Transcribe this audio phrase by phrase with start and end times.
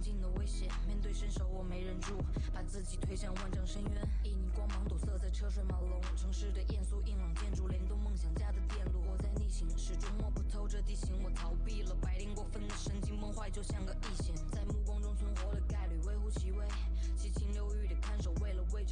[0.00, 2.24] 临近的危险，面对伸手我没忍住，
[2.54, 4.08] 把自己推向万丈深渊。
[4.24, 9.02] 旖旎光芒堵塞在车水马龙城市的艳俗硬朗建筑，联动梦想家的电路。
[9.12, 16.66] 我在逆行，始终摸不透这地形，我逃避了白天过分的神经崩坏，就像个异形，在目光中存活的概率微乎其微。
[17.14, 17.49] 其情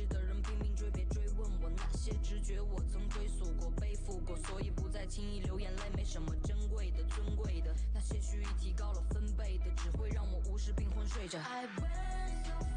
[0.06, 5.82] 的人拼命追，别追问我那些直觉，我曾追溯过、背负过，所以不再轻易流眼泪。
[5.96, 11.38] 没什么珍贵的、尊贵的，那些蓄意提高了分贝的，只会让我无视并昏睡着。
[11.40, 12.67] I went so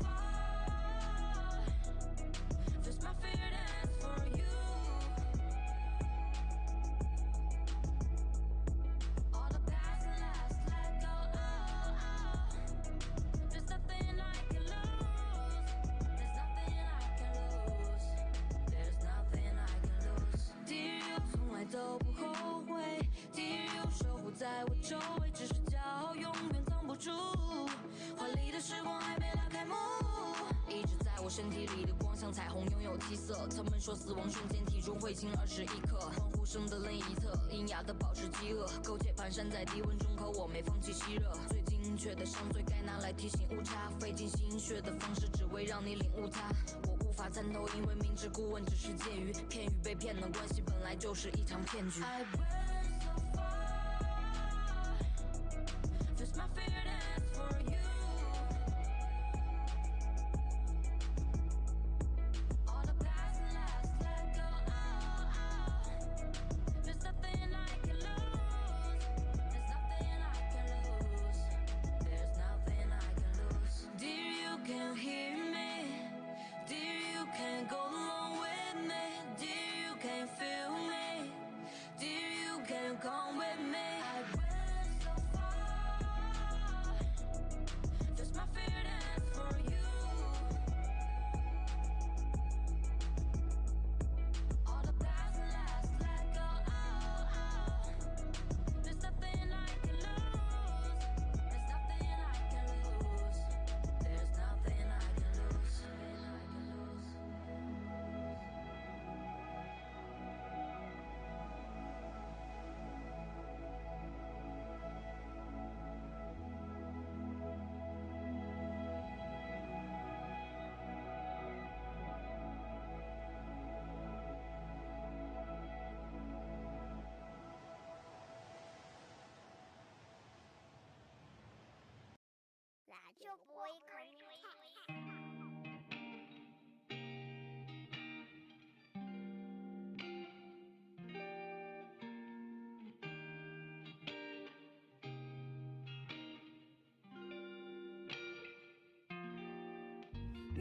[31.42, 33.48] 身体里的光像彩虹，拥有七色。
[33.50, 35.98] 他们说死亡瞬间体重会轻二十一克。
[35.98, 41.36] 欢呼声的另一侧，阴哑的保持饥饿，苟且蹒跚在低温中，可我没放弃吸热。
[41.50, 46.48] 最精确的上罪该拿来提醒误差，费尽心血的方式只为让你领悟它。
[46.88, 52.04] 我无法参透，因为明知故问只是介于骗与被骗的关系，本来就是一场骗局。
[52.04, 52.24] I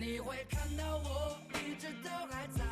[0.00, 2.64] 你会看到我一直都还在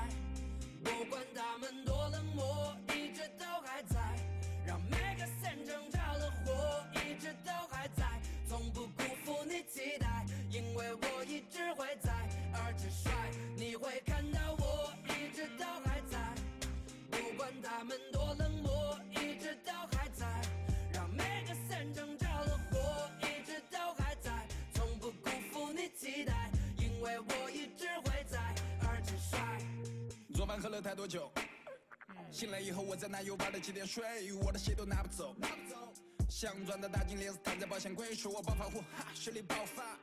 [0.83, 2.88] 不管他们多冷漠。
[11.29, 12.11] 一直会在，
[12.55, 13.13] 而且帅。
[13.55, 16.19] 你会看到我一直都还在，
[17.11, 20.27] 不管他们多冷漠，一直都还在，
[20.91, 28.55] 让每个散争着了火，一直都还在，从不辜负你期待，因为我一直会在，
[28.89, 29.39] 而且帅。
[30.35, 31.31] 昨晚喝了太多酒，
[32.33, 35.37] 醒来以后我在那又玩了几点睡，我的鞋都拿不走。
[36.31, 39.99] 镶钻的大金链子躺在保险柜，说我暴发户，哈，实力爆发。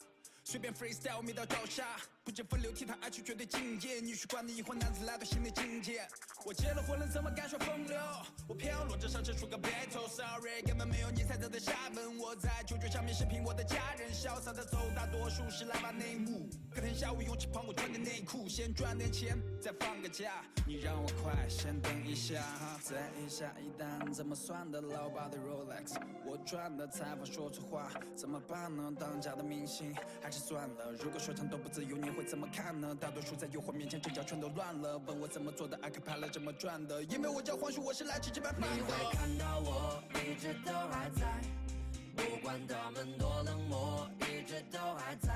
[0.47, 3.99] 随便 freestyle 迷到倒下，不见风流倜傥，爱去绝对境界。
[3.99, 6.07] 你去管你已婚男子来到新的境界。
[6.45, 7.99] 我结了婚了，怎么敢说风流？
[8.47, 12.19] 我偏要裸着上车出个 battle，sorry，根本没有你猜测的下文。
[12.19, 16.47] 我在酒桌上面是凭我的家人，潇洒的走，大多数是来把内幕。
[16.75, 20.43] 隔天下午勇气帮我穿的内裤，先赚点钱，再放个假。
[20.67, 22.43] 你让我快，先等一下，
[22.83, 24.81] 再一下一单怎么算的？
[24.81, 25.95] 老爸的 Rolex，
[26.25, 28.93] 我赚的采访说错话怎么办呢？
[28.99, 30.91] 当家的明星还是算了。
[31.01, 32.93] 如果说唱都不自由，你会怎么看呢？
[32.99, 34.97] 大多数在诱惑面前阵脚全都乱了。
[34.97, 37.01] 问我怎么做的 a c a p e l l a 怎么赚的？
[37.05, 38.91] 因为我叫黄旭，我是来吃这碗饭你会。
[39.13, 41.39] 看到我一直都还在，
[42.17, 45.31] 不管他们多冷漠，一直都还在，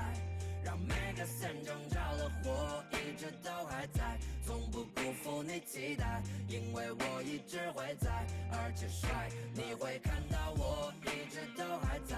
[0.64, 8.10] 让每个散争着了火，一直都还在，从不辜负你期待，因为我一直会在，
[8.52, 9.28] 而且帅。
[9.54, 12.16] 你会看到我一直都还在，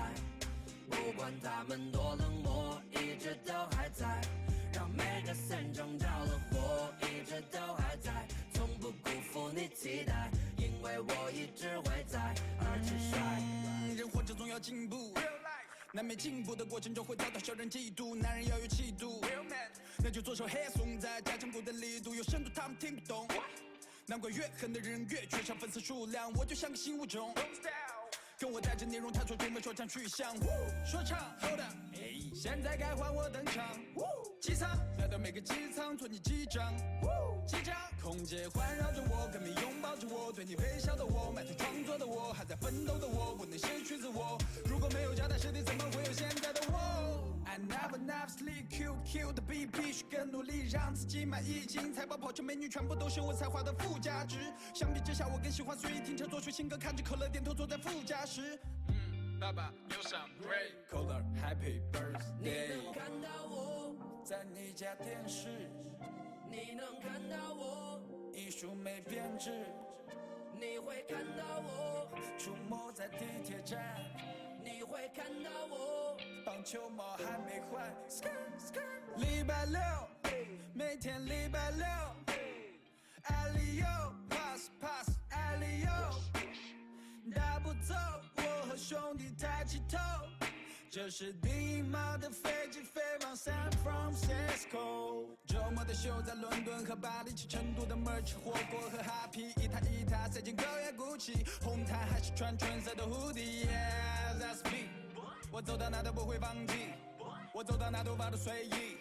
[0.91, 4.21] 不管他们多冷漠，一直都还在，
[4.73, 12.19] 让每个散争着了火，一直都还在，从不辜负你期待，因为我一直会在，
[12.61, 13.19] 而且帅。
[13.21, 13.63] 嗯
[13.95, 15.13] 人活着总要进步，
[15.95, 19.21] 难免进步的过程中会遭到小人嫉妒，男人要有气度。
[19.21, 19.71] Real man，
[20.03, 23.29] 那就做首黑颂，在加强鼓的力度有深度，他们听不懂。
[24.07, 27.35] 难怪越狠的人越缺少粉丝数量，我就像个新物种。
[28.39, 30.35] 跟我带着内容探索中的说唱去向，
[30.85, 31.75] 说唱 hold up，
[32.43, 33.65] 现在该换我登场。
[34.41, 34.69] 机舱
[34.99, 36.75] 来到每个机舱，做你机长。
[37.47, 44.37] 机长，空姐环绕着我，歌迷拥抱着我，对你微笑的我，埋头创作的我，还在奋斗的我，不能失去自我。
[44.65, 51.65] 如果没有脚踏实地，怎么会有现在的我？I never never sleep, Q Q 的 B 必须更努力，让自己满意。
[51.65, 54.53] 金银财宝、跑车、美女，全部都是我才华的附加值。
[54.75, 58.59] 相比之下，我更喜欢随意停车，做出新歌，看着可乐，点头坐在副驾驶。
[59.43, 65.49] 嗯，爸爸有上 Great Color Happy Birthday，你能看到我，在你家电视，
[66.49, 68.01] 你能看到我，
[68.33, 69.51] 艺术没变质，
[70.55, 72.09] 你会看到我，
[72.39, 73.99] 出没在地铁站，
[74.63, 76.17] 你会看到我，
[76.47, 77.93] 棒球帽还没换。
[79.17, 79.81] 礼拜六，
[80.73, 81.85] 每天礼拜六，
[83.25, 85.91] 艾利欧 pass pass 艾利欧，
[87.31, 87.95] 大步走，
[88.37, 89.99] 我和兄弟抬起头。
[90.91, 104.89] 这是第一码的飞机飞往 San Francisco，周末的秀在伦敦和巴黎，去成都的 merch 火锅和 happy，一塔一塔塞进狗也鼓起，红毯还是穿纯色的 hoodie，yeah that's me，
[105.51, 106.89] 我走到哪都不会放弃，
[107.55, 108.99] 我走到哪都发都随意，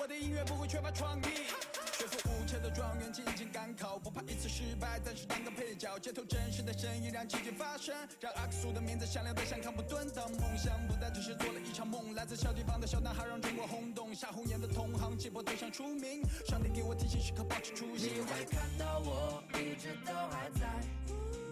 [0.00, 1.52] 我的音乐不会缺乏创意。
[1.92, 5.98] 学富五车的状元，进京赶考，不怕一次失败，但是当个配角。
[5.98, 12.14] 街头真实的声音，让奇迹发生，让阿克苏的名字响亮得像康普顿的梦想，不再只是做了一场梦。
[12.14, 16.22] 来自小地方的小男孩，让中国轰动，杀红眼的同行，气魄都想出名。
[16.48, 18.24] 上帝给我提醒，时刻保持初你心。
[18.24, 20.80] 会看到我一直都还在，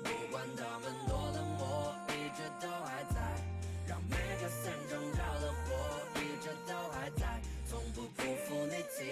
[0.03, 3.21] 不管他们多冷漠，一直都还在，
[3.87, 5.53] 让每个森挣着了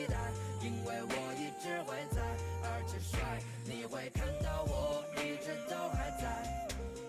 [0.07, 0.17] 待，
[0.63, 2.21] 因为我一直会在，
[2.63, 6.69] 而且帅，你会看到我一直都还在，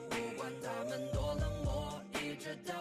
[0.09, 2.73] 不管他们多冷漠，一直都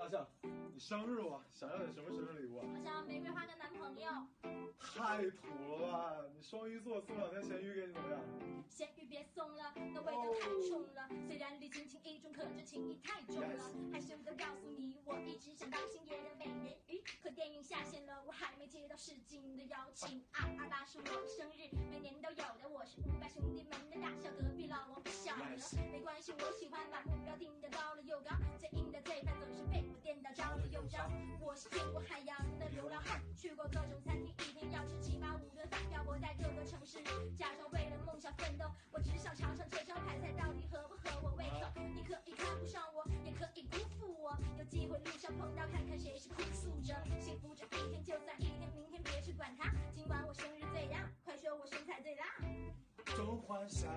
[0.00, 0.26] 大象，
[0.72, 2.64] 你生日了，想要点什么生日礼物啊？
[2.72, 4.10] 我想要玫瑰花跟男朋友，
[4.80, 6.24] 太土了吧！
[6.34, 8.18] 你双鱼座送两条咸鱼给你怎么样？
[8.70, 11.06] 咸鱼别送了，那味道太冲了。
[11.28, 13.70] 虽然礼轻情意重，可这情意太重了。
[13.92, 20.24] 害羞的告诉你，我一直想当星爷的美人鱼，可电影下线了，我还没接到试镜的邀请。
[20.32, 22.66] 二二八是我的生日，每年都有的。
[22.72, 24.79] 我是五百兄弟们的大小，隔壁老
[31.80, 36.98] 见过海洋的流浪汉，去过各种餐厅，一天要吃起码五顿饭，漂泊在各个城市，
[37.34, 38.66] 假装为了梦想奋斗。
[38.90, 41.72] 我只想尝尝这招牌菜到底合不合我胃口。
[41.94, 44.36] 你可以看不上我，也可以辜负我。
[44.58, 46.92] 有机会路上碰到，看看谁是哭诉者。
[47.18, 49.72] 幸福这一天就算一天，明天别去管它。
[49.94, 52.26] 今晚我生日最亮，快说我身材最辣。
[53.16, 53.90] 总幻想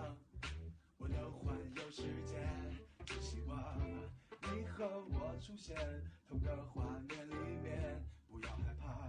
[0.96, 2.40] 我能环游世界，
[3.06, 3.78] 只希望
[4.56, 5.76] 你和我出现
[6.34, 9.08] 同个画面里面，不要害怕，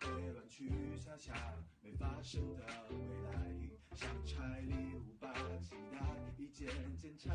[0.00, 1.32] 别乱去想象
[1.80, 3.30] 没发生的未来，
[3.94, 5.98] 像拆礼物把期待
[6.36, 7.32] 一件件拆，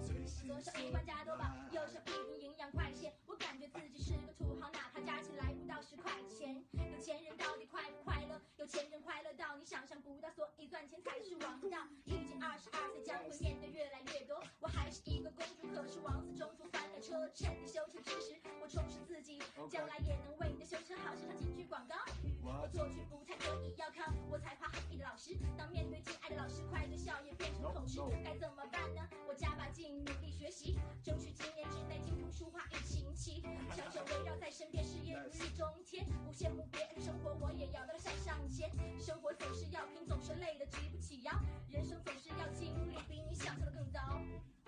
[0.00, 3.12] 随心左手所一罐加多宝，爱右手一瓶营养快线。
[3.26, 6.60] 我感觉自己是个土豪，哪怕加起来不到十块钱。
[6.74, 8.40] 有钱人到底快不快乐？
[8.56, 11.78] 有钱人快乐到你想象不到，所以赚钱才是王道。
[12.04, 14.42] 已经二十二岁，将会面对越来越多。
[14.58, 17.30] 我还是一个公主，可是王子中途翻了车。
[17.32, 19.38] 趁你修车之时，我充实自己，
[19.70, 21.94] 将来也能为你的修车好市场进军广告
[22.24, 22.34] 语。
[22.42, 25.38] 我作曲不太可以，要靠我才华横溢的老师。
[25.56, 29.08] 当面对敬爱的老师，快乐笑也变成口吃，该怎么办呢？
[29.28, 33.44] 我加把劲，努力学习，争取今年之内精通书画与琴棋，
[33.76, 36.06] 小手围绕在身边，事业如日中天。
[36.24, 38.70] 不羡慕别人的生活，我也要能向上前。
[38.98, 41.32] 生活总是要拼，总是累得举不起腰。
[41.68, 44.20] 人生总是要经历，比你想象的更糟。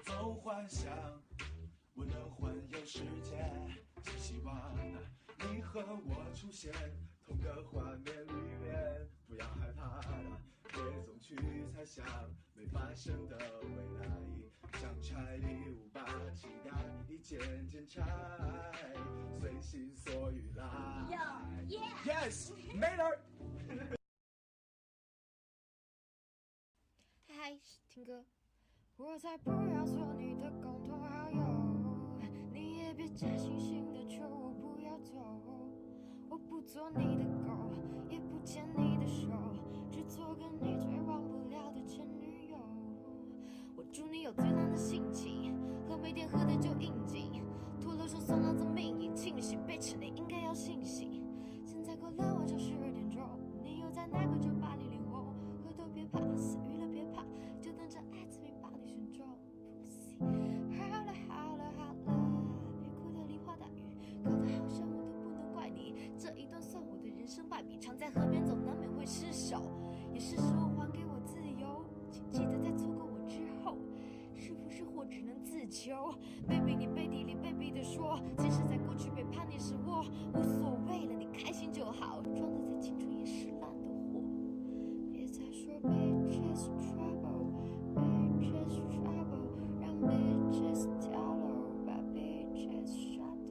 [0.04, 0.90] 总幻想
[1.94, 3.52] 我能环游世界，
[4.02, 4.74] 只希望
[5.38, 6.72] 你和我出现
[7.24, 10.00] 同个画面里面，不要害怕，
[10.62, 11.36] 别总去
[11.74, 12.04] 猜想
[12.54, 14.06] 没发生的未来，
[14.78, 16.70] 像拆礼物，把期待
[17.08, 18.02] 一件件拆，
[19.40, 20.64] 随心所欲来。
[21.10, 21.18] Yo
[21.68, 23.18] yeah，Yes, Maynard。
[27.28, 27.58] 嗨，
[27.88, 28.24] 听歌。
[28.96, 31.40] 我才不要做你的共同好友，
[32.52, 35.14] 你也别假惺惺的求我不要走。
[36.28, 37.72] 我不做你的狗，
[38.10, 39.30] 也不牵你的手，
[39.90, 42.29] 只做个你最忘不了的前女友。
[42.29, 42.29] 我
[43.92, 45.52] 祝你有最烂的心情，
[45.84, 47.42] 和每天喝的酒应景，
[47.80, 51.20] 脱了手算老子命硬，清醒被吃你应该要清醒。
[51.66, 53.20] 现在过了晚上十二点钟，
[53.64, 54.48] 你又在哪个酒
[80.34, 82.40] 无所谓了，你开心就好，装的
[82.72, 83.66] 再青春也是烂的
[84.12, 84.20] 货。
[85.12, 89.44] 别再说 bitches trouble，bitches trouble，
[89.80, 91.44] 让 bitches 跳楼，
[91.86, 93.48] 把 bitches 杀头。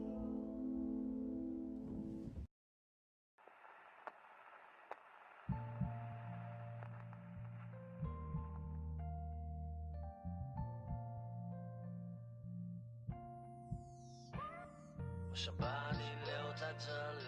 [15.32, 17.23] 我想把你留在这里，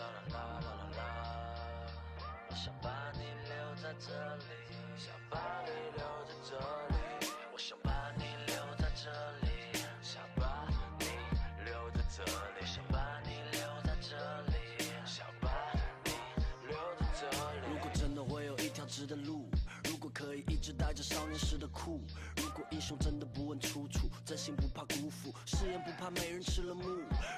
[0.00, 1.00] 啦啦啦啦啦啦。
[2.50, 4.42] 我想把你留在这里，
[4.98, 6.58] 想把你留在这
[6.90, 7.30] 里。
[7.52, 9.12] 我想把你留在这
[9.46, 10.66] 里，想把
[10.98, 11.06] 你
[11.64, 14.18] 留在这里，想把你留在这
[14.50, 14.58] 里，
[15.06, 15.48] 想把
[16.04, 16.10] 你
[16.66, 17.68] 留在这里。
[17.70, 19.48] 如果真的会有一条直的路，
[19.84, 22.00] 如果可以一直带着少年时的酷，
[22.54, 26.84] 如果英雄真的不问出处，真心不怕辜负，誓言不怕没人吃了木。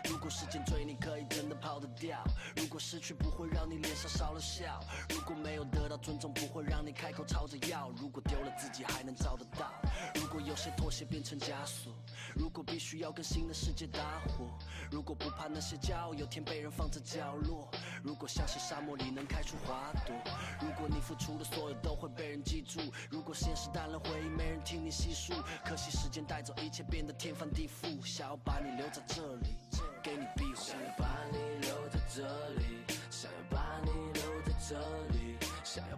[0.05, 2.23] 如果时间追你可以真的跑得掉，
[2.55, 9.73] 如果失去不会让你脸上少了笑，如果没有得到尊重不会让你开口吵着要，如果丢了自己还能找得到，
[10.17, 11.95] 如果有些妥协变成枷锁，
[12.35, 14.51] 如果必须要跟新的世界搭伙，
[14.91, 17.71] 如果不怕那些骄傲有天被人放在角落，
[18.05, 20.15] 如果相信沙漠里能开出花朵，
[20.61, 25.35] 如果你付出的所有都会被人记住，如果现实淡了回忆没人听你技术，
[25.65, 29.55] 可惜时间带走一切变得天翻地覆，想要把你留在这里，
[30.03, 30.57] 给你庇护。
[30.57, 32.23] 想要把你留在这
[32.55, 34.77] 里，想要把你留在这
[35.15, 35.97] 里，想要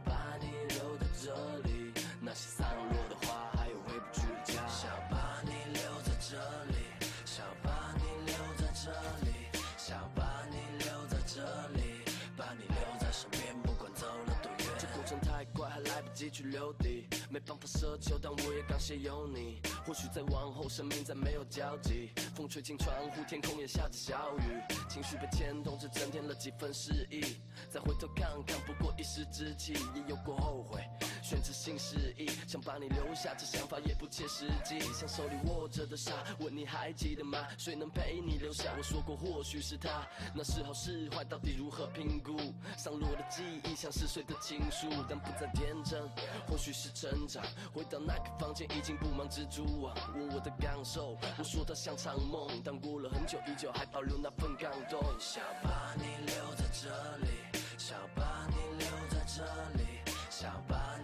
[16.18, 19.60] 快，还来不及去留底，没办法奢求，但我也感谢有你。
[19.86, 24.42] 或许在往后，生命再没有交集，风吹进窗户，天空也下着小雨，
[24.88, 27.36] 情绪被牵动，只增添了几分失意。
[27.70, 30.82] 再回头看看，不过一时之气，也有过后悔。
[31.28, 34.80] 选择性失忆，想把你留下，这想法也不切实际。
[34.94, 37.46] 像手里握着的沙，问你还记得吗？
[37.58, 38.72] 谁能陪你留下？
[38.78, 42.34] 我说过或许是他，那是好是坏，到底如何评估？
[42.78, 46.00] 上落的记忆像是碎的情书，但不再天真，
[46.46, 47.44] 或许是成长。
[47.74, 49.94] 回到那个房间，已经布满蜘蛛网。
[50.14, 54.98] 问我的感受，我说它像场梦，但过了很久，依旧还保留那份感动。
[55.20, 57.28] 想把你留在这里，
[57.76, 59.44] 想把你留在这
[59.76, 59.84] 里，
[60.30, 60.97] 想把你留在这里，把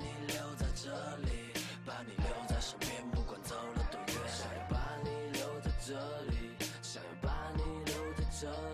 [2.06, 4.16] 你留在身边，不管走了多远。
[4.28, 5.94] 想要把你留在这
[6.30, 6.34] 里，
[6.82, 8.73] 想要把你留在这里，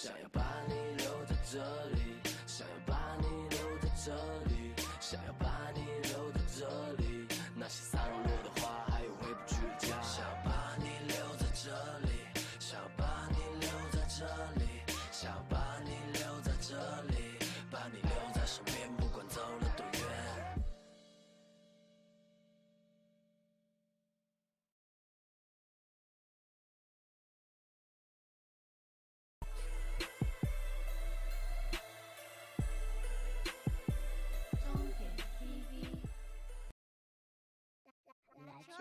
[0.00, 4.14] 想要把你留在这里，想要把你留在这
[4.44, 5.87] 里，想要把你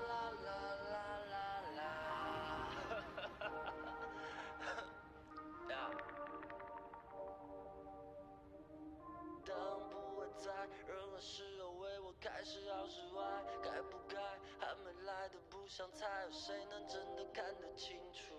[10.88, 13.22] 任何时候为我开始要之外，
[13.64, 14.18] 该不该
[14.60, 18.34] 还没来的不想猜，有谁能真的看得清楚？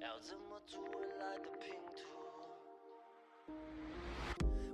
[0.00, 2.29] 要怎么做未来的拼图？
[3.50, 4.19] うん。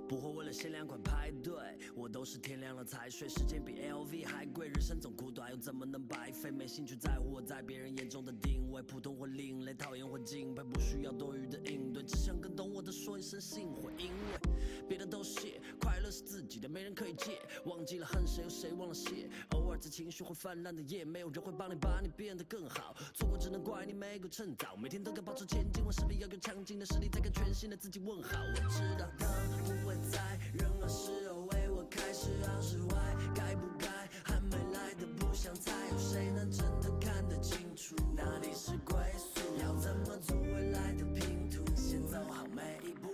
[0.07, 1.53] 不会为了限量款排队，
[1.93, 3.27] 我都是天亮了才睡。
[3.27, 6.49] 时间比 LV 还贵，人生总苦短，又怎么能白费？
[6.49, 13.91] 没兴趣在乎我在别人眼中的定位，普通或另类，讨厌或敬佩，不需要多余的应对，只想跟懂我的说一声幸会。
[13.97, 17.39] 因为别的都谢，快乐是自己的，没人可以借。
[17.65, 19.29] 忘记了恨谁，有谁忘了谢？
[19.51, 22.95] 偶尔在情绪会泛滥的夜，没有人会帮你把你变得更好。
[23.13, 28.37] 错过只能怪你没够趁早，每天都该保持前进，我势必要有强劲的实力，再跟全新的自己问好。
[28.39, 29.27] 我知道灯
[29.65, 30.19] 不会在
[30.53, 33.87] 任何时候为我开，十好十坏，该不该
[34.23, 39.41] 还没来的不想猜，有谁能真的看得清楚哪里是归宿？
[39.61, 41.63] 要怎么组未来的拼图？
[41.75, 43.09] 先走好每一步。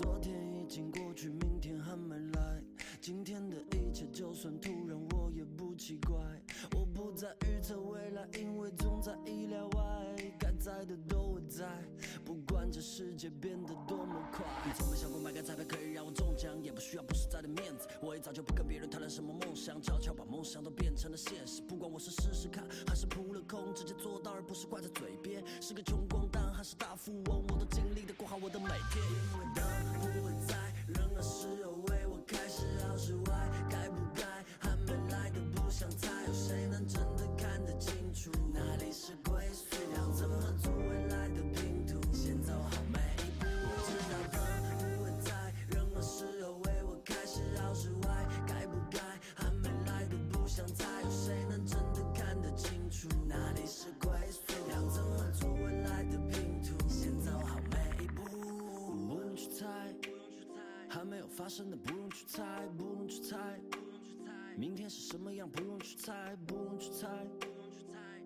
[0.00, 2.62] 昨天已经过去，明天还没来，
[3.00, 6.16] 今天的一切就算突然，我也不奇怪。
[6.74, 11.66] 我不再预测未来，因为总在意料外，该在的都会在，
[12.24, 14.44] 不管这世界变得多么快。
[16.92, 21.62] 需要不实在的面子，我也早就不跟别人谈论什么梦想，悄悄把梦想都变成了现实。
[21.62, 25.42] 不管我是试试看，还是扑了空，直接做到，而不是挂在嘴边。
[25.62, 29.61] 是个穷光蛋还是大富翁，我都尽力的过好我的每天。
[61.32, 62.44] 发生的不用去猜，
[62.76, 63.58] 不用去猜。
[63.70, 67.26] 不用去猜明天是什么样不用去猜，不用去猜。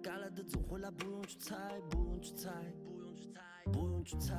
[0.03, 2.51] 该来的总会来，不用去猜，不用去猜，
[3.73, 4.35] 不用去猜。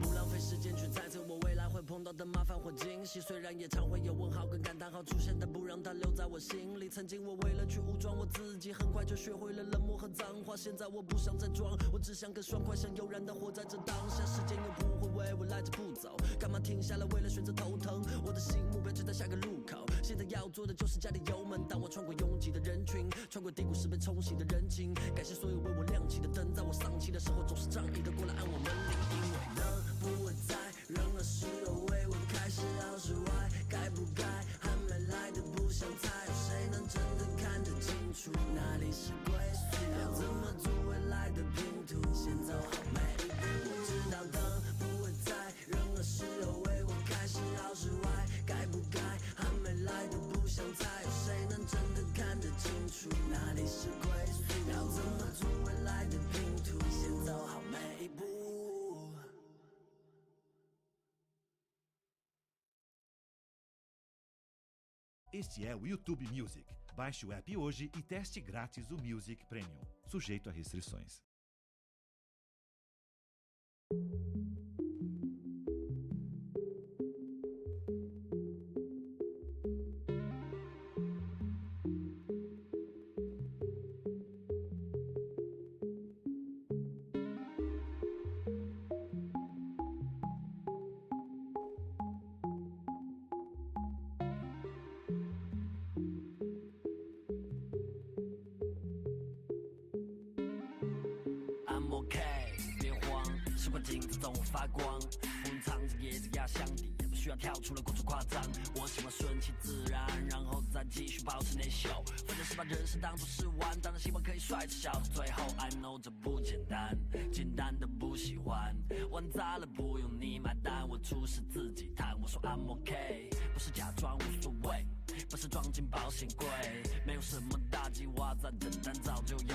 [0.00, 6.88] 不浪费时间去猜测我未来会碰到的麻烦或惊喜，虽然也常会有问号跟感叹号出现，但不让它留在我心里。
[6.88, 10.56] 曾经我为了去武装我自己，很快就学会了冷漠和脏话。
[10.56, 14.24] 现在我不想再装，我只想更爽快，想悠然的活在这当下。
[14.24, 18.02] 时间又不会为我赖着不走，干嘛停下来为了选择头疼？
[18.24, 21.60] 我的新目标就在下个路口，现在要做的就是加点油门。
[21.68, 28.96] 当我穿过拥挤的人群，穿过低谷时被冲洗的人情，感谢所有为我亮起的灯，在我丧气的时候总是仗义的过来按我门铃。
[29.12, 29.62] 因为灯
[30.00, 30.56] 不会在
[30.88, 34.24] 任何时候为我开，是好是坏，该不该
[34.60, 39.76] 还没来的不想猜，有谁能真的看得清楚哪里是归宿？
[40.00, 42.00] 要怎么组未来的拼图？
[42.14, 43.00] 先走好每
[65.38, 66.66] Este é o YouTube Music.
[66.96, 71.22] Baixe o app hoje e teste grátis o Music Premium, sujeito a restrições.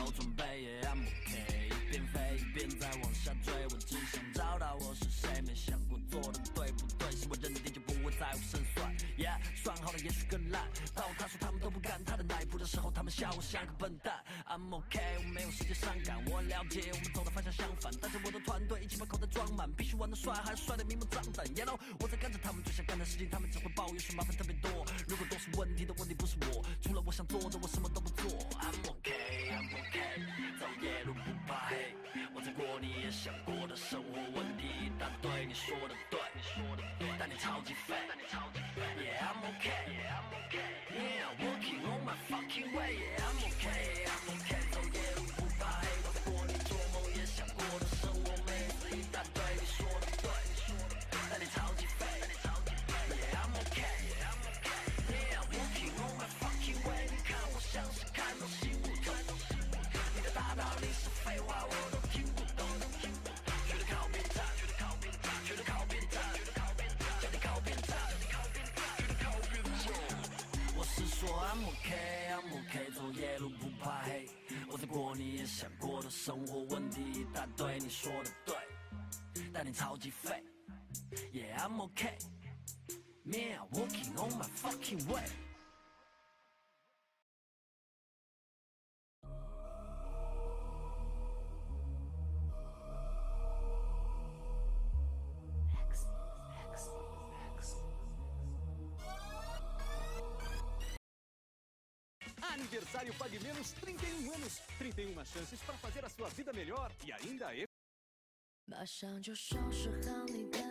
[0.05, 0.43] 有准备。
[0.61, 8.95] 也 I'm OK，一边飞一边在往下坠，我只想找到我是谁，没想过做的对不对，是我认定就不会在乎胜算。
[9.17, 14.23] Yeah，算好了也许更烂，当我他说他们都不敢踏的那一步的时候，他们笑我像个笨蛋。
[14.47, 21.45] I'm OK，我没有时间伤感，我了解我们走的方向相反，带着我的团队一起把口袋装满，必须玩的帅，还帅的明目张胆。
[21.55, 24.85] You know，我在干着他们最想干的事情，他们只会抱怨说麻烦特别多。
[25.07, 28.31] 如果都是问题的问题不是我，除了我想做的，我什么都不做。
[28.59, 29.62] I'm OK，I'm OK，走夜路不怕黑，我在
[32.53, 37.95] 过你也想过的生活问题，一大堆你说的对，但你超级废。
[38.97, 39.85] Yeah I'm okay,
[40.91, 42.97] yeah working on my fucking way.
[42.97, 44.97] Yeah I'm okay, I'm okay，走夜
[73.23, 74.27] 夜路不怕黑，
[74.69, 78.53] 我在过你也想过的生活问题一大堆，你说的对，
[79.53, 80.43] 但你超级废。
[81.31, 82.17] Yeah I'm okay,
[83.23, 85.23] man I'm walking on my fucking way。
[102.92, 104.60] Aniversário Pague Menos 31 anos.
[104.76, 107.64] 31 chances para fazer a sua vida melhor e ainda é
[108.66, 110.61] 马上就收拾好你的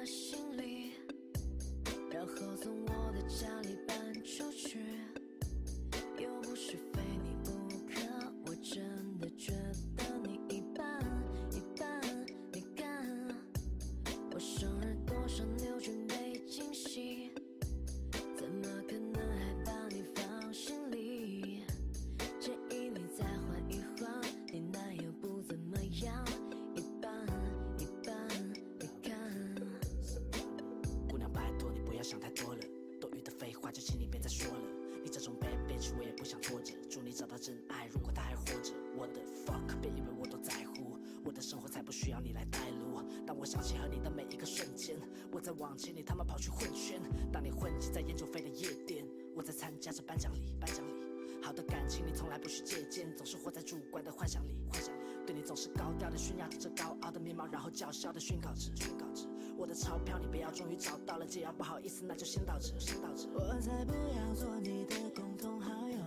[42.03, 43.01] 需要你来带路。
[43.25, 44.97] 当我想起和你的每一个瞬间，
[45.31, 47.01] 我在往前，你他妈跑去混圈。
[47.33, 50.93] 当你混迹在烟酒飞的夜店，我在参加着颁奖礼，颁奖礼。
[51.41, 54.93] 好的感情你从来不需借鉴，总是活在主观的幻想里，幻想。
[55.25, 59.29] 对你总是高调的炫耀着高傲的面貌，然后叫嚣的宣告着，宣告着。
[59.57, 63.29] 我的钞票你不要，终于找到了，既然不好意思，那就先到这，先到这。
[63.33, 65.99] 我才不要做你的共同好友，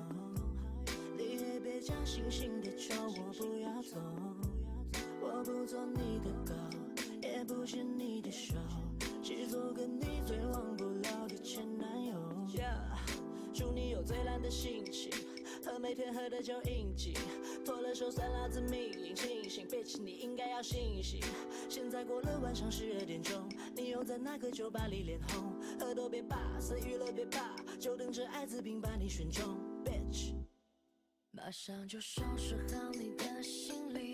[1.17, 3.97] 你也别假惺惺的求我不要走。
[5.47, 6.55] 我不做你的狗，
[7.21, 8.55] 也不牵你的手，
[9.21, 12.15] 只做个你最忘不了的前男友。
[12.47, 12.97] Yeah，
[13.53, 15.11] 祝你有最烂的心情
[15.63, 17.13] 和每天喝的酒应景，
[17.63, 21.21] 脱了手算老子命令清醒，bitch 你应该要醒醒。
[21.69, 29.43] 现在过了晚上十二点钟，你又在那个酒吧里脸红，喝多别怕，死娱乐别怕，就等着艾滋病把你选中
[29.85, 30.33] ，bitch。
[31.29, 34.04] 马上就收拾好你的行李，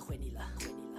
[0.00, 0.98] 回你了，回你了。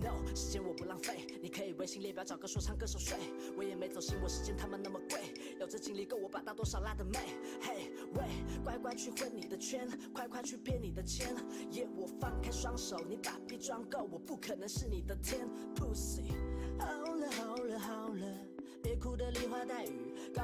[0.00, 3.18] No，时间我不浪费，你可以微信列表找个说唱歌手睡，
[3.56, 7.18] 我也没走心，我时间他妈那么贵，有这精力够我把大多少拉的妹。
[7.60, 8.22] Hey，喂，
[8.62, 11.34] 乖乖去混你的圈，快快去骗你的钱。
[11.72, 16.30] 耶、我放开双手，你把逼装够，我不可能是你的天，pussy。
[16.78, 18.37] 好了好了好了，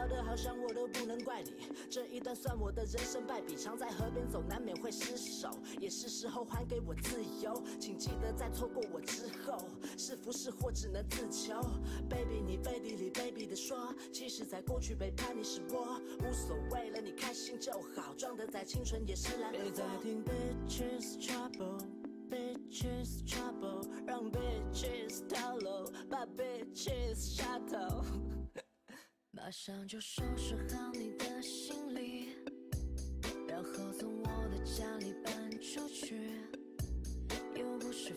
[0.05, 1.53] 雨，搞得好像我都不能怪你。
[1.89, 5.49] 这一段算我的人生败笔，常在河边走，难免会失手，
[5.81, 7.63] 也是时候还给我自由。
[7.81, 11.55] 请记得在错过我之后，是福是祸只能自求。
[12.09, 21.81] baby，你背地里卑鄙的说，其实在过去背叛你是我，无所谓了，你开心就好，装的再清纯也是懒得别再听 bitches trouble。
[22.31, 28.44] Bitches trouble，让 bitches 跳楼，把 bitches 杀头。
[29.37, 32.29] 马上就收拾好你的行李，
[33.49, 36.31] 然后从我的家里搬出去。
[37.57, 38.15] 又不是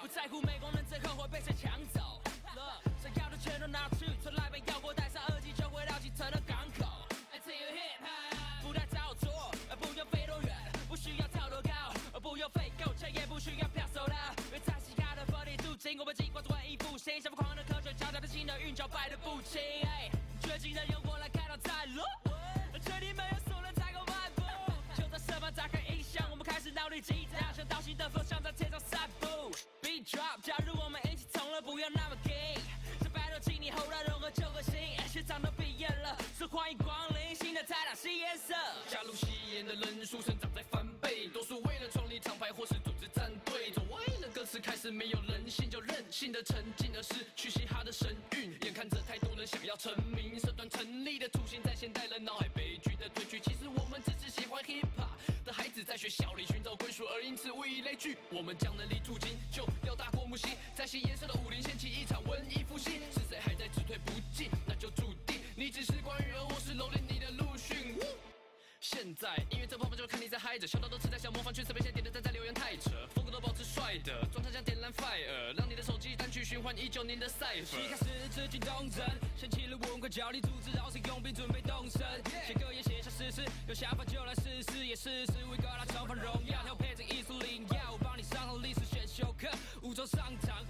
[0.00, 2.20] 不在乎美工人最后会被谁抢走。
[3.00, 6.84] 想要的全都拿去，从来杯药锅，带上耳机就回到启程的港口。
[7.32, 10.54] I tell you hip hop，不太造作，不用飞多远，
[10.88, 14.14] 不需要跳多高，不用费够钱，也不需要票手了。
[14.46, 19.60] 因为在西亚的风里镀金，我们尽管做文艺复兴，像疯狂的科学家，的新的韵脚摆的不轻。
[20.40, 22.02] 绝境的用我来开导在路，
[22.84, 24.42] 这里没有所人太过漫步。
[24.94, 28.70] 就在设防打开音响，我们开始脑力激荡，像导行的风向在天
[31.94, 32.56] 那么 gay。
[33.00, 34.74] 这 battle 请你后来融合旧和新，
[35.08, 38.54] 学长都毕业了，说欢迎光临新的泰达新颜色。
[38.88, 48.58] 加入吸烟的人数生长在翻倍，多数为了创立厂牌或是组织战队，总为了歌词开始没有人性就任性的沉浸，而失去嘻哈的神韵。
[48.62, 53.40] 眼看着太多人想要成名，社团成立的雏形在现代人脑海悲剧的褪去。
[53.40, 58.16] 其实我们只是喜欢 hip hop 的孩子，在学校里寻找归属，而因此物以类聚。
[58.30, 59.64] 我们将能力铸金，就
[70.02, 77.78] 就看你在嗨着，小到都吃在想模仿，全是被先点的赞在留言太扯，风格都保持帅的，状态像点燃 fire，让你的手机单曲循环一九年的 cipher。
[77.78, 82.02] 一开始自己动人，掀起了文化焦虑，组织饶舌佣兵准备动身，
[82.44, 89.46] 写歌也写下诗词，有想法就来试试，也试试 we got 重返荣耀，调配着艺术灵药，我帮你上好历史选修课，
[89.82, 90.66] 五洲上场。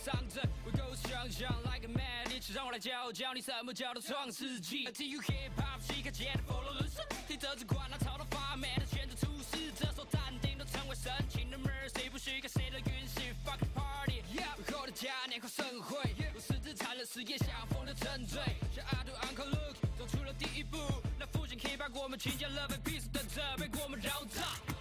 [0.00, 4.86] 兄弟们唱着，We go 想象 like a man，一起让我来教教你什么叫做创世纪。
[4.86, 14.22] Tell you hip hop 是一个节的 follow 人生，听着这管那吵到发霉的选择出世，这首淡定都成为深情的 mercy，不需要谁的允许，fuck party。
[14.72, 15.98] 后的嘉年华盛会，
[16.34, 18.40] 我狮子缠了事业下风的沉醉，
[18.74, 20.78] 像 I do Uncle Luke 走出了第一步，
[21.18, 24.79] 那父亲 hip hop 我们倾尽了被 peace 等着被我们绕炸。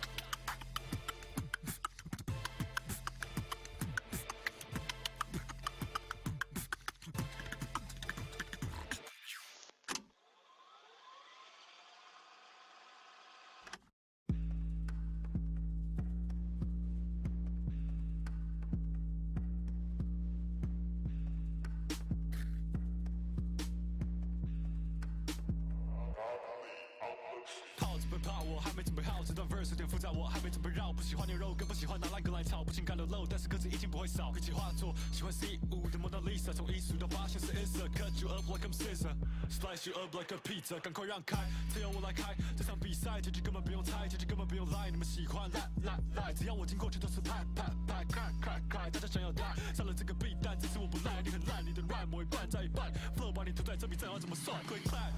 [28.19, 30.91] 怕我，还没准备好，这段 verse 有点复杂，我还没准备绕。
[30.91, 34.31] 不喜欢牛肉，更不喜欢拿烂梗来炒，不情感流露，但是歌词已经不会少。
[34.37, 37.87] 一起画作，喜欢 C 五的蒙娜丽莎，从一数到八像是 Isa。
[37.89, 41.37] Cut you up like I'm scissor，slice you up like a pizza，赶快让开，
[41.73, 42.35] 这由我来开。
[42.57, 55.11] 这场比赛结局根本不用猜，结局根本不用赖，你们喜欢赖赖赖，只要我经过全都是拍拍拍，开开开，大家想要带上了这个 beat，但只是我不赖，你很烂，你的 rhyme 我一半再一半，flow 把你涂在这笔账要怎么算？Quick clap，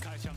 [0.00, 0.34] 开枪。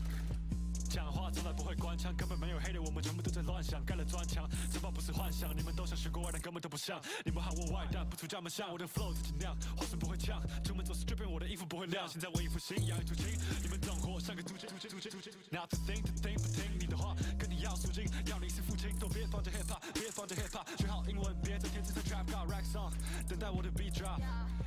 [0.96, 3.84] 讲话从来不会关腔，根本没有黑的，我们全部都在乱想。
[3.84, 6.98] 盖了砖墙，城堡不是幻想，你们都想学国外，但根本都不像。
[7.22, 12.08] 你们喊我外蛋，不出家门像我的 flow 自己酿，话术不会呛，出门总是 dripping，我的衣服不会亮。
[12.08, 13.26] 现在我一副新，养一图情，
[13.60, 15.32] 你们懂我像个租金，租金，租金，租金。
[15.50, 22.90] Not to think to think 不听你的话，跟你要赎金，要你是父亲，都别放着 hip hop，别放着 hip hop，学好英文，别整天只在 trap god rap song，
[23.28, 24.16] 等待我的 beat drop，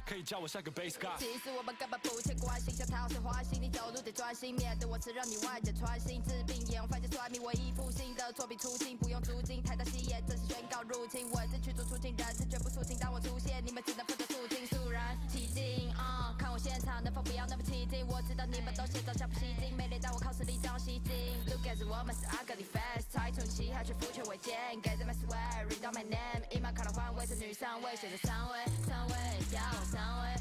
[0.06, 1.18] 可以叫我下个 bass guy。
[1.18, 16.36] 其实我们根本不欠关心，想讨谁欢心，你走路得专心，面对我只让你外界穿心，治病眼犯贱算命，文艺复兴的作品出清，不用租金，台大戏也正式宣告入侵，文字驱逐出境，人是绝不出境，当我出现，你们只能负责肃静，肃然起敬啊！
[16.38, 18.06] 看我现场能否不要那么起劲？
[18.08, 21.36] 我知道你们都写照相不吸睛，没脸但我靠实力当吸睛。
[21.48, 29.16] Look at 我们是 ugly face，太冲气还却父权违建，Get my swear，read out my name，一马卡的换位是女上位，选择上位，上位
[29.52, 30.36] 叫我上位，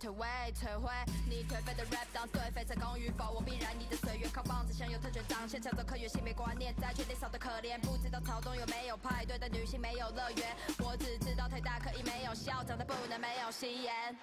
[0.00, 0.26] 退位，
[0.58, 0.90] 退回
[1.28, 14.18] 你颓废的 rap 当对废，成功与否我必然你的岁月，靠棒子享有特权彰显，抢走科学性别观念，在圈内少得可怜，不知道草东有没有派对的女性没有乐园，我只知道太大可以没有校长，但不能没有吸烟。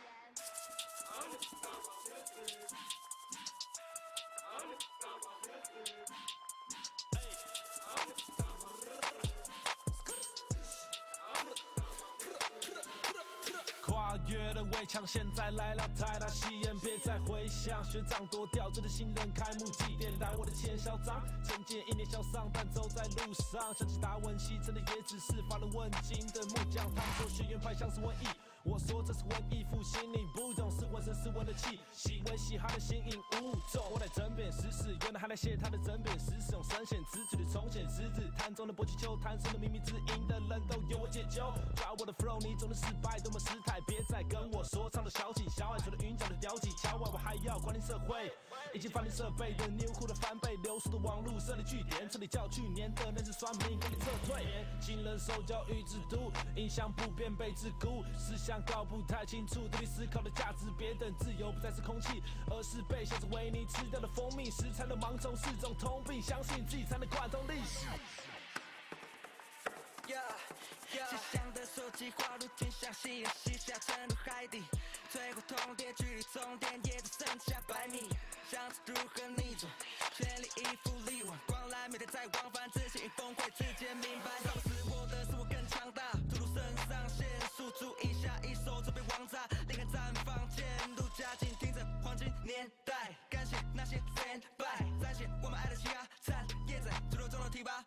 [14.57, 17.83] 的围墙，现在来了太大戏演，别再回想。
[17.83, 21.23] 学长多吊着的新人开幕祭奠，来我的前嚣张。
[21.43, 26.89] 曾经一脸嚣张，但走在路上，想起达文西，真的也只是发了问津的木匠。
[26.95, 28.25] 他们说学院派像是瘟疫，
[28.67, 33.81] 我说这是文艺复兴，你不懂是浑身是温的气息，为嘻哈的新颖物种。
[33.89, 41.41] 我来争辩时事，原来还来写他的争辩时事，用神仙词句的重现实质，坛中的搏气球，弹出的秘密之音的人都由我解救。
[41.75, 45.47] 抓我的 flow，你总是失败，多么失态，别再跟我说唱的小气。
[45.47, 48.29] 小，爱除了云脚的调技巧，外我还要管理社会。
[48.77, 54.45] 已经翻新设备的牛户的翻倍，流速的网路设立据点，这里叫去年的那只酸民给你撤退。
[54.79, 64.51] 新人受教育制度，影响，普遍被桎梏，思想搞不太清楚，独立思考的价值，别等自由不再是空气，而是被限制为你吃掉的蜂蜜。
[64.51, 67.87] 食材的盲从是种通病，相信自己才能贯通历史。
[70.95, 74.63] Yeah，吉祥的手机滑入金像夕阳西下沉入海底，
[75.11, 78.07] 最后通牒距离终点也只剩下百米，
[78.49, 79.69] 想着如何逆转，
[80.15, 94.65] 全力以赴力挽狂澜，每天在往返，自信与崩溃之间明白，杀不死我的是我更强大，吐露肾上腺素，注意下一手准备王炸，灵感绽放，渐入佳境，听着黄金年代，感谢那些先辈，
[95.03, 97.83] 展现我们爱的气压，产业在主流中的提拔。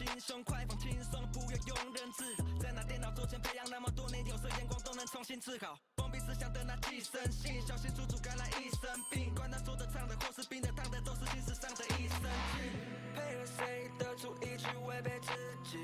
[0.00, 2.44] 心胸，快放轻松，不要庸人自扰。
[2.58, 5.78] 在那电脑桌前培养那么多年，有色眼光都能重新治好。
[5.96, 9.34] 封闭思想的那寄生性，小心处处感染一身病。
[9.34, 12.22] 管他说的唱的或是冰的烫的，都是心事上的益生
[12.56, 12.72] 菌。
[13.14, 15.32] 配合谁的主意去违背自
[15.68, 15.76] 己，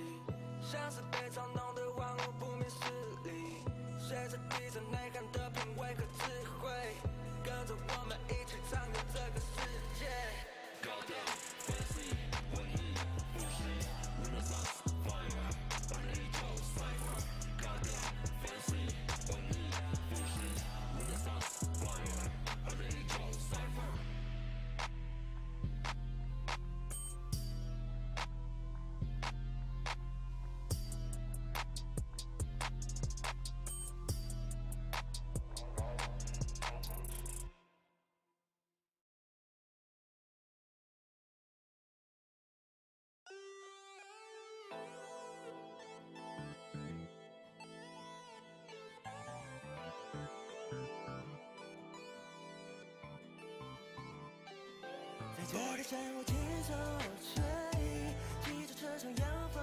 [0.62, 2.76] 像是被操弄的万物不明事
[3.22, 3.60] 理。
[4.00, 6.24] 随着低沉内涵的品味和智
[6.56, 6.72] 慧，
[7.44, 9.60] 跟着我们一起畅游这个世
[10.00, 10.45] 界。
[55.56, 57.40] 在这里生活轻松而惬
[57.80, 57.80] 意，
[58.44, 59.62] 骑着车上扬风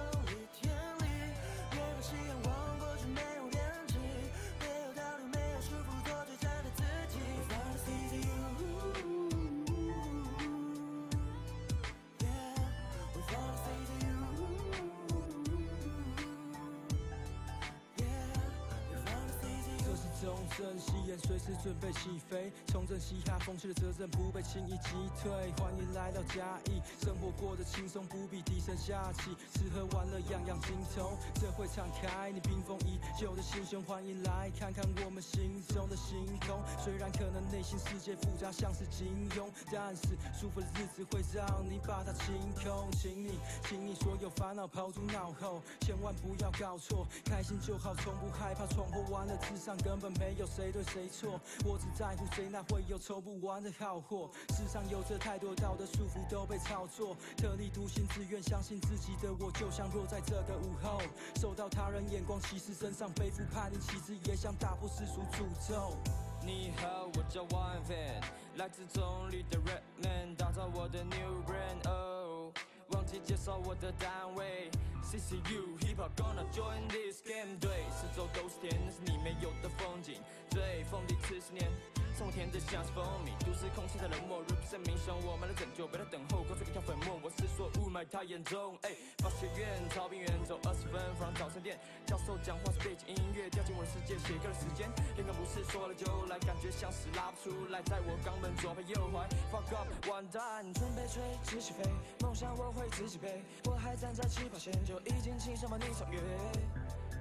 [20.56, 22.52] 这是重症戏演，随时准备起飞。
[22.68, 24.90] 重振嘻哈风气的责任不被轻易击
[25.20, 25.30] 退。
[25.58, 31.16] 欢迎来到嘉义，生活过得轻松，不必低声下气，吃喝玩乐样样精通。
[31.40, 36.62] 这会敞开你冰封已久的心胸，欢迎来看看我们心中的星空。
[36.78, 42.88] 虽然可能内心世界复杂像是金庸，但是舒服的日子会让你把它清空。
[42.92, 43.38] 请你，
[43.68, 49.02] 请你所有烦恼抛诸脑后，千万不要搞错，开心就好，从不害怕闯祸。
[49.10, 54.30] 完了，世上根本没有谁对谁错，我只在乎谁，那会有抽不完的好货。
[54.50, 61.00] 世上有着太多道德束缚都被炒作，特立独行，只愿相信自己的我，就像落在这个午后，
[61.40, 65.96] 受到他人眼光歧视，身上背负叛逆旗帜，也想打破世俗诅咒。
[66.44, 68.22] 你好，我叫 One Fan，
[68.56, 71.88] 来自中立的 Rap Man，打造我的 New Brand。
[71.88, 72.52] 哦，
[72.88, 74.70] 忘记介绍我的单位
[75.04, 77.56] ，CCU Hip Hop gonna join this game。
[77.60, 80.16] 对，四周都是甜，那是你没有的风景。
[80.50, 81.70] 最封闭四十年，
[82.14, 87.18] 生活甜得像是蜂蜜，都市空气太冷漠，represent 民生，我们的拯救，别来等候，高出一条粉末。
[87.20, 94.86] 我是说雾霾太严重，哎，法学院超边缘，走二十分 from 早餐店，教授讲话是背景音乐，掉进我的世界，写歌的时间，
[95.16, 101.82] 灵感不是说来就来，感觉像是拉不出来，在我肛门左拍右怀，fuck up，完蛋，准备吹直起飞，
[102.20, 106.20] 梦想我会自己背，我还站在起跑线，就已经轻松把你超越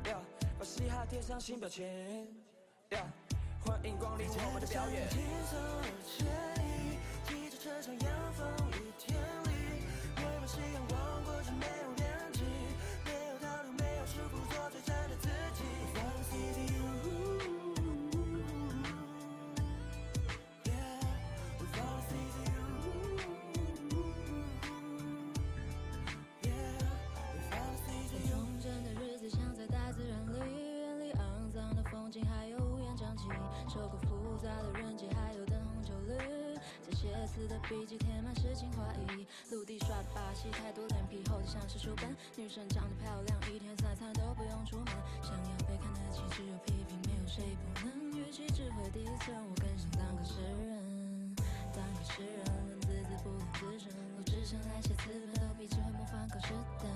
[0.05, 0.21] ，yeah，
[0.59, 2.27] 把嘻哈贴上新标签
[2.91, 3.09] ，yeah，
[3.65, 5.09] 欢迎光临我们的表演。
[5.09, 6.23] 轻松而惬
[6.61, 9.49] 意，骑着车上阳风雨天里，
[10.17, 11.65] 远方夕阳望过去没
[37.23, 38.83] 在写词的笔记填满诗情画
[39.15, 42.11] 意，陆地耍的把戏太多脸皮厚的像是书本。
[42.35, 44.87] 女生长得漂亮，一天三餐都不用出门。
[45.23, 48.11] 想要被看得起，只有批评，没有谁不能。
[48.19, 50.35] 与其只会低沉，我更想当个诗
[50.67, 51.33] 人。
[51.71, 53.87] 当个诗人，能自字不能自声，
[54.19, 56.51] 我只想来写词本，都比只会模仿考试
[56.83, 56.91] 等。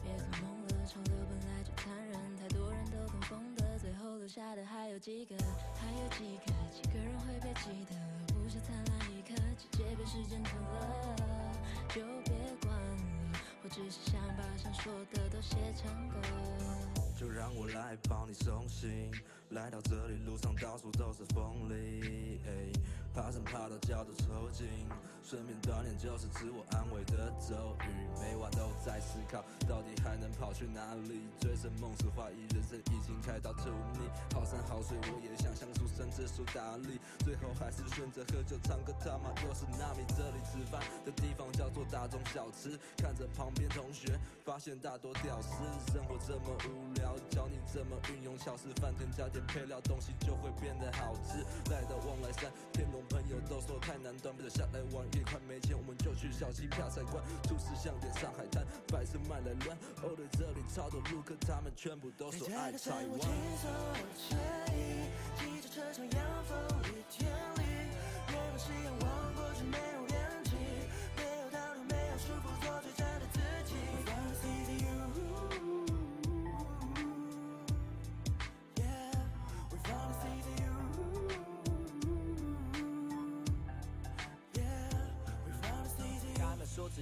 [0.00, 5.36] 别做梦了，潮流本来就残忍，太多人都跟风的，最后留下的还有几个？
[5.76, 6.56] 还有几个？
[6.72, 7.92] 几个人会被记得？
[8.32, 8.97] 不留下灿烂
[9.28, 11.16] 刻，直接被时间吞了，
[11.88, 13.38] 就别管了。
[13.62, 16.16] 我只是想把想说的都写成歌。
[17.18, 19.12] 就让我来帮你送行。
[19.50, 22.70] 来到这里，路上到处都是风铃，哎
[23.14, 24.68] 爬山爬到脚都抽筋，
[25.24, 27.88] 顺便锻炼就是自我安慰的咒语。
[28.20, 31.26] 每晚都在思考，到底还能跑去哪里？
[31.40, 34.04] 醉生梦死，怀疑人生已经开到荼蘼。
[34.34, 38.92] 好山好水我也想享受，甚至苏打理，最后还是选择喝酒唱歌。
[39.00, 42.78] 他妈又是纳米，这里吃饭的地方叫做大众小吃。
[42.98, 51.44] 看着旁边同学，发现大多屌丝，生活这么无聊，教你怎么运用巧思，饭店加点配料，东西就会变得好吃。
[51.70, 57.22] 来到望来山，天龙朋友都说太难断，不得下来玩，也快没钱，我们就去小溪啪才关。
[57.44, 59.76] 出事像点上海滩，摆设卖来乱。
[60.02, 63.20] 哦对，这里超多路客，他们全部都说爱台湾。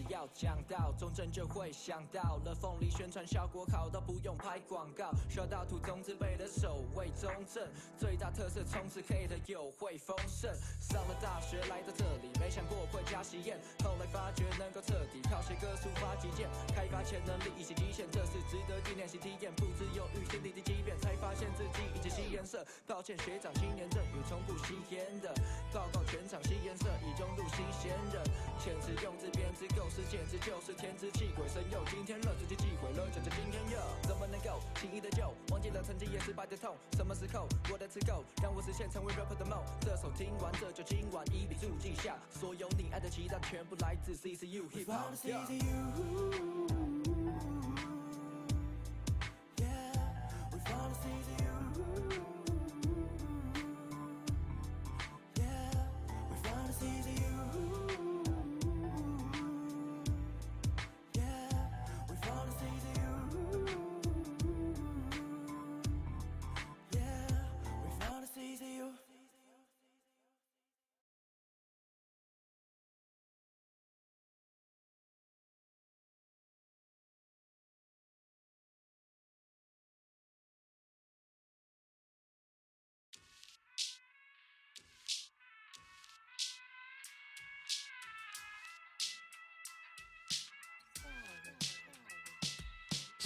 [0.09, 7.67] 要讲到中正就会想到了凤梨宣传效果好到不用拍广告，刷到土种子背的守卫中正，
[7.99, 10.51] 最大特色从此 K 的友会丰盛。
[10.81, 22.65] 上了大学来到这里，没想过会加实验，后来发觉能够彻底靠写歌抒发己见，开发潜能力一些极限，这是值得纪念新体验，不只有预先历经激变，才发现自己已经吸颜色。
[22.87, 25.35] 抱歉学长，青年证有从不吸烟的，
[25.73, 28.23] 报告全场吸颜色已中入新鲜人，
[28.59, 31.83] 遣词用字编织构思，简直就是天之气鬼神又。
[31.87, 36.77] 今天乐，自己忌讳了，就在今天哟，怎么能够轻易的就忘记了曾经也失败的痛？
[36.93, 39.59] 什么时候我的词够让我实现成为 rapper 的梦？
[39.81, 46.76] 这首听完这就今晚一笔注记下，所有你爱的期待全部来自 CCU hip hop。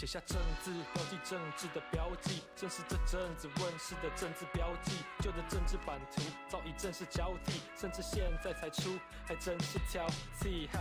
[0.00, 4.92] 写下政治，标记政治的标记，正是这阵子问世的政治标记。
[5.18, 10.06] 旧的政治版图早已正式交替，甚至现在才出，还真是挑
[10.40, 10.66] 剔。
[10.72, 10.80] 哈，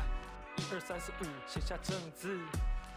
[0.55, 2.37] 一二三四五，写下政治。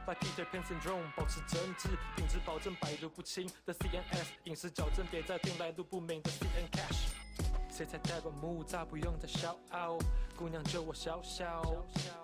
[0.07, 7.09] Like Peter Pan syndrome，保持真挚，品质保证百毒不侵的 CNS，饮食矫正别再听来路不明的 CN Cash。
[7.69, 9.99] 谁才代表木栅不用再骄傲，
[10.43, 11.63] 姑娘就我小小，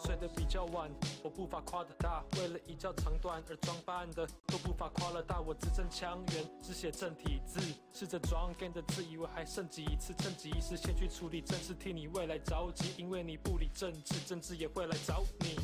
[0.05, 0.91] 睡得比较晚，
[1.23, 7.61] 我步伐跨得大，为了一觉长短而装扮的都步伐跨了大，我字正腔圆，只写正体字，
[7.93, 15.55] 试着装 g 的自，以为还剩几次，趁机一时先去处理正事，替你未来着急，因为你不理政治，政治也会来找你。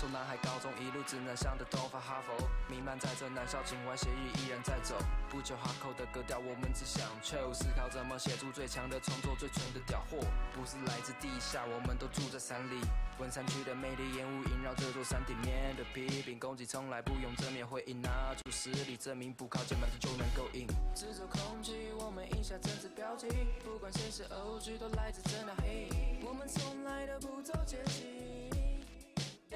[0.00, 2.32] 从南海高中一路指南向的东方哈佛，
[2.70, 4.96] 弥漫在这南校情怀协议依然在走。
[5.28, 10.16] 不求哈口的格调，我们只想求思考怎么写出最强的创作，最纯的屌货。
[10.54, 12.80] 不是来自地下，我们都住在山里。
[13.18, 20.66] 文山区的美丽烟雾萦绕这座山顶，面对批评攻击，从来不用正面回应，拿出实力证明，不靠键盘就能够赢。
[20.94, 23.28] 制造空气，我们印下政治标记，
[23.62, 25.90] 不管谁是 OG，都来自真的黑。
[26.24, 28.29] 我们从来都不走捷径。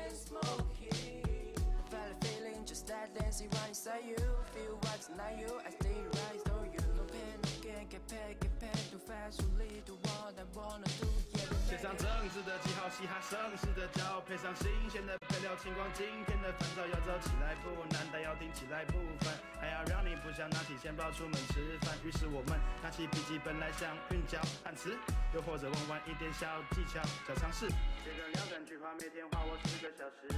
[0.06, 1.22] And smoky.
[1.90, 4.16] Valley feeling just that dancing right inside you.
[4.16, 6.93] Feel what's not you, I stay right through you.
[7.74, 9.42] No pain, no gain, get paid, get paid too fast.
[9.42, 11.10] You lead to what I wanna do,
[11.66, 18.94] 写上政治的记号，嘻哈盛世的骄傲，配上新鲜的配料，清光今天的烦躁要走起来不难，但要听起来不
[19.24, 21.98] 烦，还要让你不想拿起钱包出门吃饭。
[22.04, 24.96] 于是我们拿起笔记本来想韵脚汉词，
[25.34, 27.68] 又或者玩玩一点小技巧、小尝试。
[28.04, 30.28] 写个两三句话，每天花我四个小时。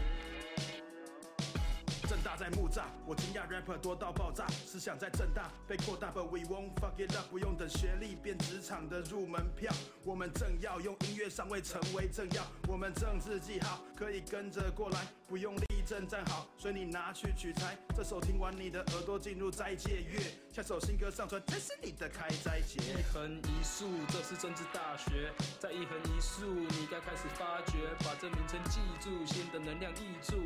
[2.22, 9.72] 大在木栅，我惊讶 rapper 多到爆炸，思想在正大被扩大，but we won't fuck it up，不用等学历变职场的入门票，
[10.04, 17.76] 我们正要用音乐上位成为政要，我们政治记好，可以跟着过来，不用立正站好，随你拿去取材。
[17.96, 20.20] 这首听完你的耳朵进入斋戒月，
[20.52, 22.78] 下首新歌上传这是你的开斋节。
[22.78, 25.32] 一横一竖，这是政治大学。
[25.58, 30.36] 在一横一竖，你该开始发掘，把这名称记住，新的能量溢注。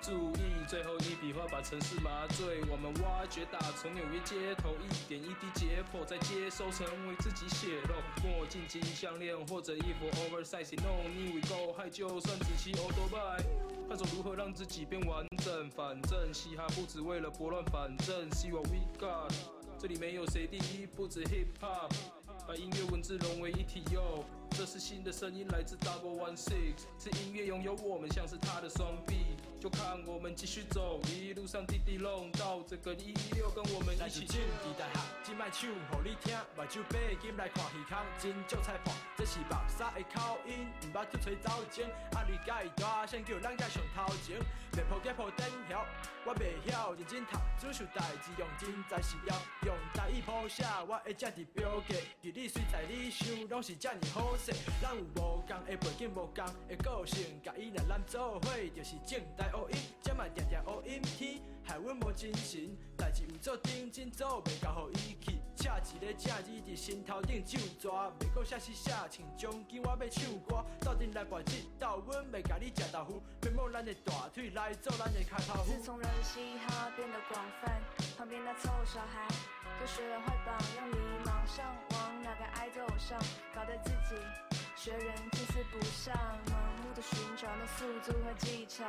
[0.00, 2.62] 注意最后一笔画，把城市麻醉。
[2.70, 7.94] 我们挖掘打从纽约街头，一点一滴解剖，再接收，成为自己血肉。
[8.22, 13.44] 墨镜、金项链或者衣服 oversize no need we go，还就算只骑 old bike，
[13.88, 15.70] 探索如何让自己变完整。
[15.70, 19.32] 反正嘻哈不只为了拨乱反正，See what we got。
[19.78, 21.90] 这里没有谁第一，不止 hip hop，
[22.46, 24.24] 把音乐文字融为一体哟。
[24.50, 29.16] 这是新的声音，来自 Double One Six，是音乐拥有我们，像是他的双臂。
[29.64, 38.92] 就看我们继续走，一路上滴滴弄到这个一六，跟我们一起进地大学，今摆唱互你听，目睭闭紧来看鱼空，真足彩破。
[39.16, 41.86] 这是目屎的口音，毋捌去吹走精。
[42.12, 44.38] 啊，你介大声叫咱家上头前，
[44.72, 45.86] 别铺盖铺灯晓，
[46.26, 50.46] 我袂晓认真读，做事代志用真才是了，用台语谱。
[50.46, 51.94] 写，我会遮伫标记。
[52.22, 54.52] 伫你随在你想，拢是遮尔好势。
[54.82, 59.53] 咱有无共的背景，无共的个性，甲伊若咱做伙，就是正台。
[59.56, 62.76] 乌音，这嘛定定乌音天，害阮无精神。
[62.96, 65.38] 代志有做定真做，袂交互伊去。
[65.56, 70.64] 写一个正字伫心头顶就抓，袂搁写诗写唱，将今我要唱歌。
[70.80, 75.64] 斗阵来跋一斗，阮袂甲你食豆腐，别摸咱的大腿来做咱的脚头。
[75.64, 77.80] 自从人嘻哈变得广泛，
[78.18, 79.26] 旁边那臭小孩
[79.80, 83.18] 都学了坏榜样，迷茫上往哪个爱豆上，
[83.54, 84.20] 搞得自己
[84.76, 86.14] 学人近似不上，
[86.46, 86.52] 盲
[86.82, 88.84] 目的寻找那速度和技巧。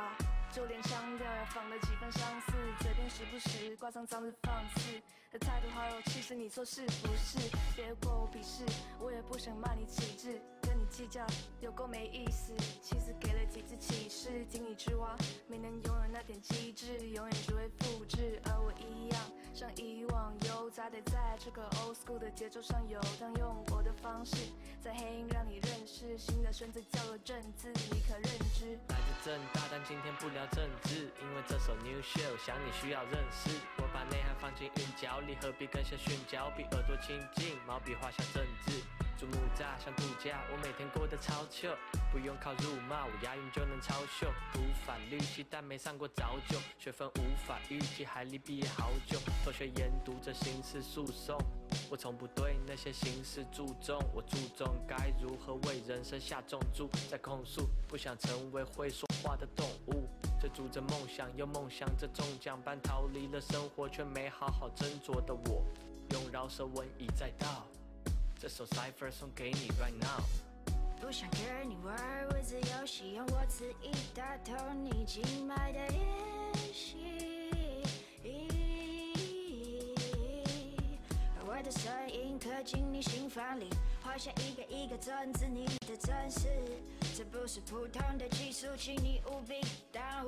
[0.56, 4.90] 就连腔调也仿得几分相似，嘴边时不时挂上脏字放肆
[5.30, 6.34] 的态度，好有气势。
[6.34, 7.38] 你说是不是？
[7.76, 8.64] 别过我鄙视，
[8.98, 10.40] 我也不想骂你体质，
[10.90, 11.24] 计较
[11.60, 12.52] 有够没意思。
[12.82, 15.16] 妻子给了几次启示，井底之蛙
[15.48, 18.40] 没能拥有那点机智，永远只会复制。
[18.44, 19.20] 而我一样，
[19.54, 24.36] 像以往游杂得在这个 old school 的节奏上游荡，用我的方式
[24.80, 28.24] 在黑音让你认识新的选择，叫做政治，你可认
[28.54, 28.78] 知？
[28.88, 33.50] 来自正大，但今天不聊政治，因为这首 new show 想你需要认识。
[33.78, 36.50] 我把内涵放进韵脚里，何必跟下训脚？
[36.56, 38.82] 比耳朵亲近，毛笔画下政治。
[39.16, 41.74] 住木栅像度假，我每天过得超糗，
[42.12, 44.30] 不用靠辱骂，我押韵就能超秀。
[44.52, 49.18] 读法律系，但没上过早九，学分无法预计，还离毕业好久。
[49.42, 51.38] 同学研读着刑事诉讼，
[51.90, 56.86] 我从不对那些形式注重，我注重该如何为人生下重注。
[57.10, 60.06] 在控诉，不想成为会说话的动物，
[60.38, 65.64] 追逐着梦想，又梦想着中奖般逃离了生活，却没好好斟酌的我，
[66.10, 67.66] 用饶舌文以载道。
[68.38, 70.22] 这首 Cipher 送给你 right now。
[71.00, 76.96] 不想跟你玩文字游戏，用我词意打通你静脉的演习。
[81.46, 83.70] 我的声音刻进你心房里，
[84.02, 86.48] 画下一个一个政治，你的真实。
[87.16, 89.54] 这不是普通的技术，请你务必
[89.90, 90.26] 当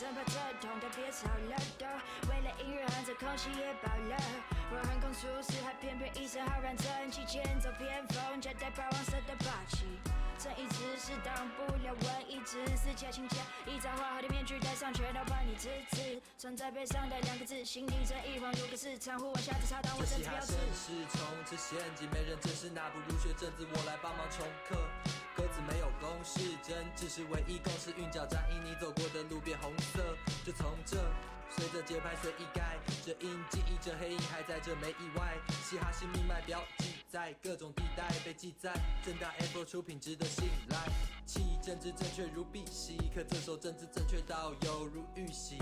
[0.00, 0.06] 去。
[0.06, 1.84] 正怕正痛的别吵了都，
[2.30, 4.16] 为了音乐含着空气也饱了。
[4.72, 9.84] 我横空出世，还偏偏一身浩然正气，剑走偏锋，夹带霸王色的霸气。
[10.38, 13.36] 正义之士挡不了文艺之士，假情假
[13.66, 16.18] 一张画好的面具戴上，全都把你支持。
[16.38, 20.54] 存在背上的两个字，心底正义恍如个市场，呼唤下次插当我政治标志。
[20.72, 24.80] 是从此陷阱，没人正视，那不如学政治，我来帮忙重刻。
[25.40, 27.90] 歌词没有公式，真只是唯一公式。
[27.96, 30.14] 韵脚沾印你走过的路变红色，
[30.44, 30.98] 就从这
[31.48, 32.78] 随着节拍随意改。
[33.02, 35.38] 这音记忆着黑影还在这没意外。
[35.64, 38.70] 嘻哈新命脉标记在各种地带被记载。
[39.02, 40.76] 正大 Apple 出品值得信赖。
[41.24, 45.56] 气政治正确如碧玺，可这首政治正确到犹如玉玺。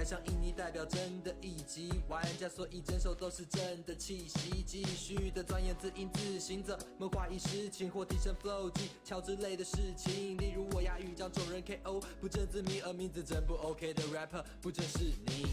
[0.00, 4.64] 盖上印尼代表真的一级玩家，所以整首都是真的气息。
[4.66, 10.38] 继续的钻研字音字形，怎么划一时情或提升 flow 技巧之类的事情。
[10.38, 15.44] 例如我押韵将众人 KO，不正自明而名字真不 OK 的 rapper，不正是你。